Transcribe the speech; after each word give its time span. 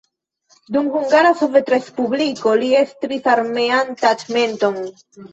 Dum 0.75 0.87
Hungara 0.93 1.33
Sovetrespubliko 1.41 2.53
li 2.61 2.69
estris 2.79 3.29
armean 3.33 3.93
taĉmenton. 4.01 4.81